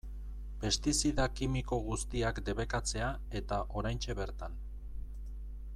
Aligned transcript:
Pestizida 0.61 1.27
kimiko 1.41 1.79
guztiak 1.89 2.41
debekatzea 2.47 3.11
eta 3.41 3.61
oraintxe 3.83 4.17
bertan. 4.23 4.57